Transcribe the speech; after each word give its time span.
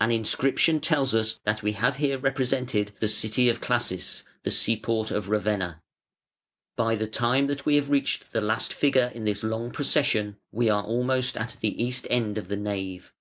An 0.00 0.10
inscription 0.10 0.80
tells 0.80 1.14
us 1.14 1.38
that 1.44 1.62
we 1.62 1.74
have 1.74 1.94
here 1.98 2.18
represented 2.18 2.90
the 2.98 3.06
city 3.06 3.48
of 3.48 3.60
Classis, 3.60 4.24
the 4.42 4.50
seaport 4.50 5.12
of 5.12 5.28
Ravenna. 5.28 5.80
By 6.74 6.96
the 6.96 7.06
time 7.06 7.46
that 7.46 7.64
we 7.64 7.76
have 7.76 7.88
reached 7.88 8.32
the 8.32 8.40
last 8.40 8.74
figure 8.74 9.12
in 9.14 9.26
this 9.26 9.44
long 9.44 9.70
procession 9.70 10.38
we 10.50 10.68
are 10.68 10.82
almost 10.82 11.36
at 11.36 11.56
the 11.60 11.80
east 11.80 12.08
end 12.10 12.36
of 12.36 12.48
the 12.48 12.56
nave. 12.56 13.12